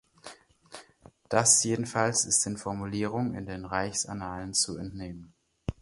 Das 1.29 1.63
jedenfalls 1.63 2.25
ist 2.25 2.43
den 2.47 2.57
Formulierungen 2.57 3.35
in 3.35 3.45
den 3.45 3.65
Reichsannalen 3.65 4.55
zu 4.55 4.75
entnehmen. 4.79 5.35